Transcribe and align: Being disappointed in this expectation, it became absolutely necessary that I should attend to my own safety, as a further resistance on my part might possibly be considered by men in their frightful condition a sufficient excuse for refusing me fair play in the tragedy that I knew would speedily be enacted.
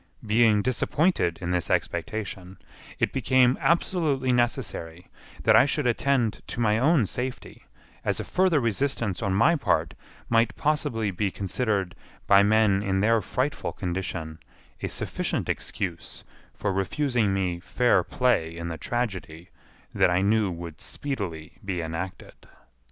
Being 0.25 0.63
disappointed 0.63 1.37
in 1.43 1.51
this 1.51 1.69
expectation, 1.69 2.57
it 2.97 3.13
became 3.13 3.55
absolutely 3.61 4.33
necessary 4.33 5.05
that 5.43 5.55
I 5.55 5.65
should 5.65 5.85
attend 5.85 6.41
to 6.47 6.59
my 6.59 6.79
own 6.79 7.05
safety, 7.05 7.67
as 8.03 8.19
a 8.19 8.23
further 8.23 8.59
resistance 8.59 9.21
on 9.21 9.35
my 9.35 9.55
part 9.55 9.93
might 10.27 10.55
possibly 10.55 11.11
be 11.11 11.29
considered 11.29 11.93
by 12.25 12.41
men 12.41 12.81
in 12.81 12.99
their 13.01 13.21
frightful 13.21 13.73
condition 13.73 14.39
a 14.81 14.87
sufficient 14.87 15.47
excuse 15.47 16.23
for 16.51 16.73
refusing 16.73 17.31
me 17.31 17.59
fair 17.59 18.01
play 18.03 18.57
in 18.57 18.69
the 18.69 18.79
tragedy 18.79 19.51
that 19.93 20.09
I 20.09 20.23
knew 20.23 20.49
would 20.49 20.81
speedily 20.81 21.59
be 21.63 21.79
enacted. 21.79 22.33